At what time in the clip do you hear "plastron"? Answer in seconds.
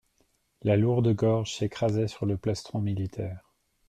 2.35-2.79